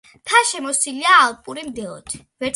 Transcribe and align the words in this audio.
მთა 0.21 0.39
შემოსილია 0.51 1.13
ალპური 1.27 1.67
მდელოთი. 1.69 2.23